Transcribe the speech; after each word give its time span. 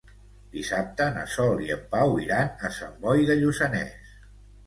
Dissabte 0.53 1.09
na 1.17 1.25
Sol 1.33 1.61
i 1.65 1.67
en 1.75 1.83
Pau 1.91 2.17
iran 2.23 2.65
a 2.69 2.71
Sant 2.77 2.97
Boi 3.05 3.27
de 3.31 3.35
Lluçanès. 3.43 4.11